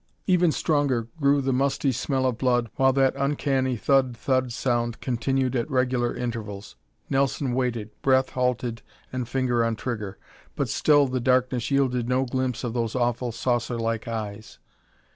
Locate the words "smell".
1.91-2.25